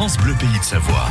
[0.00, 1.08] France Bleu Pays de Savoie.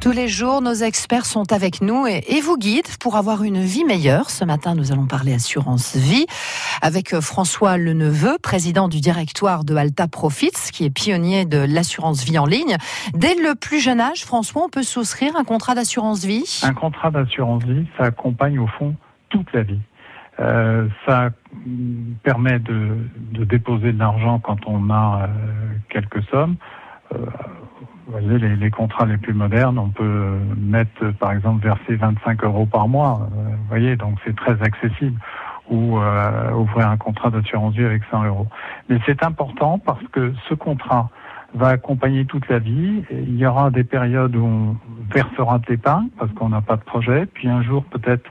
[0.00, 3.60] Tous les jours, nos experts sont avec nous et, et, vous guident pour avoir une
[3.60, 4.30] vie meilleure.
[4.30, 6.26] Ce matin, nous allons parler assurance vie
[6.82, 12.24] avec euh, François Leneveu, président du directoire de Alta Profits, qui est pionnier de l'assurance
[12.24, 12.76] vie en ligne.
[13.14, 16.62] Dès le plus jeune âge, François, on peut souscrire un contrat d'assurance vie?
[16.64, 18.96] Un contrat d'assurance vie, ça accompagne au fond
[19.28, 19.78] toute la vie.
[20.40, 21.30] Euh, ça
[22.24, 22.96] permet de,
[23.30, 25.51] de déposer de l'argent quand on a euh,
[25.92, 26.56] quelques sommes.
[27.14, 27.18] Euh,
[28.06, 32.44] vous voyez, les, les, contrats les plus modernes, on peut mettre, par exemple, verser 25
[32.44, 33.20] euros par mois.
[33.22, 35.20] Euh, vous voyez, donc c'est très accessible.
[35.70, 38.48] Ou euh, ouvrir un contrat d'assurance vie avec 100 euros.
[38.88, 41.08] Mais c'est important parce que ce contrat
[41.54, 43.04] va accompagner toute la vie.
[43.10, 44.76] Il y aura des périodes où on
[45.14, 47.26] versera de l'épargne parce qu'on n'a pas de projet.
[47.26, 48.28] Puis un jour, peut-être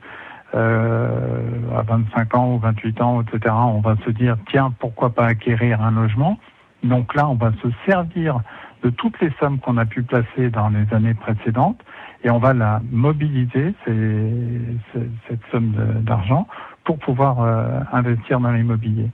[0.53, 5.25] euh, à 25 ans ou 28 ans, etc., on va se dire, tiens, pourquoi pas
[5.25, 6.37] acquérir un logement
[6.83, 8.39] Donc là, on va se servir
[8.83, 11.79] de toutes les sommes qu'on a pu placer dans les années précédentes
[12.23, 16.47] et on va la mobiliser, cette somme d'argent,
[16.83, 19.09] pour pouvoir euh, investir dans l'immobilier.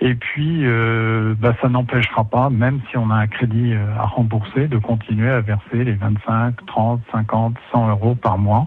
[0.00, 4.06] Et puis, euh, bah, ça n'empêchera pas, même si on a un crédit euh, à
[4.06, 8.66] rembourser, de continuer à verser les 25, 30, 50, 100 euros par mois,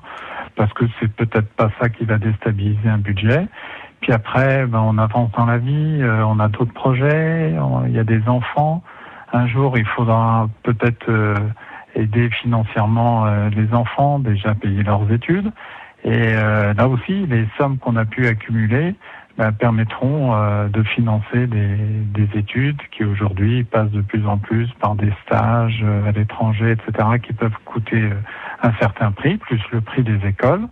[0.56, 3.48] parce que c'est peut-être pas ça qui va déstabiliser un budget.
[4.08, 7.54] Puis après, bah, on avance dans la vie, euh, on a d'autres projets,
[7.88, 8.82] il y a des enfants.
[9.34, 11.36] Un jour, il faudra peut-être euh,
[11.94, 15.52] aider financièrement euh, les enfants, déjà payer leurs études.
[16.06, 18.96] Et là aussi, les sommes qu'on a pu accumuler,
[19.38, 20.32] ben, permettront
[20.70, 21.76] de financer des,
[22.14, 27.10] des, études qui aujourd'hui passent de plus en plus par des stages à l'étranger, etc.,
[27.22, 28.10] qui peuvent coûter
[28.64, 30.70] un certain prix, plus le prix des écoles.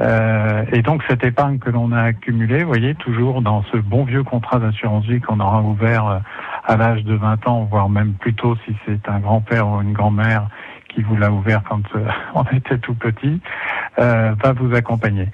[0.00, 4.04] Euh, et donc cette épargne que l'on a accumulée, vous voyez, toujours dans ce bon
[4.04, 6.20] vieux contrat d'assurance vie qu'on aura ouvert
[6.64, 9.92] à l'âge de 20 ans, voire même plus tôt si c'est un grand-père ou une
[9.92, 10.48] grand-mère
[10.94, 11.82] qui vous l'a ouvert quand
[12.34, 13.40] on était tout petit,
[13.98, 15.28] euh, va vous accompagner.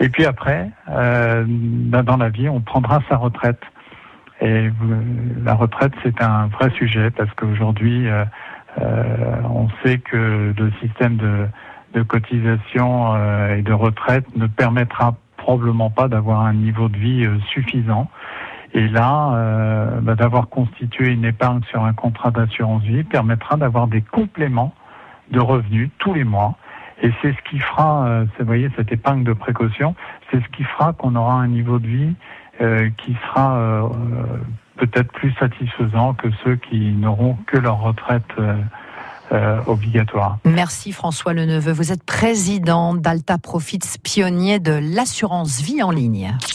[0.00, 3.60] Et puis après, euh, dans la vie, on prendra sa retraite.
[4.42, 4.70] Et
[5.42, 8.24] la retraite, c'est un vrai sujet parce qu'aujourd'hui, euh,
[9.44, 11.46] on sait que le système de,
[11.96, 13.16] de cotisation
[13.56, 18.08] et de retraite ne permettra probablement pas d'avoir un niveau de vie suffisant.
[18.76, 23.86] Et là, euh, bah, d'avoir constitué une épargne sur un contrat d'assurance vie permettra d'avoir
[23.86, 24.74] des compléments
[25.30, 26.56] de revenus tous les mois.
[27.02, 29.94] Et c'est ce qui fera, euh, vous voyez, cette épargne de précaution,
[30.30, 32.14] c'est ce qui fera qu'on aura un niveau de vie
[32.60, 33.88] euh, qui sera euh,
[34.76, 38.30] peut-être plus satisfaisant que ceux qui n'auront que leur retraite.
[39.32, 39.60] Euh.
[40.44, 41.72] Merci François Leneveu.
[41.72, 46.36] Vous êtes président d'Alta Profits, pionnier de l'assurance vie en ligne.